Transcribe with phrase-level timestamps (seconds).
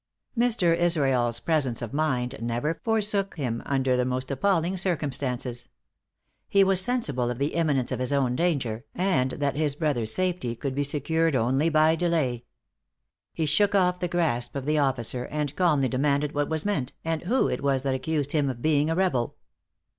[0.35, 0.75] Mr.
[0.75, 5.69] Israel's presence of mind never forsook him under the most appalling circumstances.
[6.49, 10.55] He was sensible of the imminence of his own danger, and that his brother's safety
[10.55, 12.45] could be secured only by delay.
[13.31, 17.21] He shook off the grasp of the officer, and calmly demanded what was meant, and
[17.21, 19.35] who it was that accused him of being a rebel.